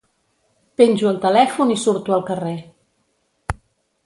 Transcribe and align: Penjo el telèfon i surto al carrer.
Penjo 0.81 1.11
el 1.11 1.19
telèfon 1.27 1.75
i 1.75 1.77
surto 1.83 2.17
al 2.17 2.25
carrer. 2.31 2.57